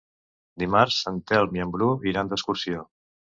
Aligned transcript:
Dimarts 0.61 0.97
en 1.11 1.19
Telm 1.31 1.59
i 1.59 1.65
en 1.67 1.75
Bru 1.77 1.91
iran 2.13 2.33
d'excursió. 2.33 2.89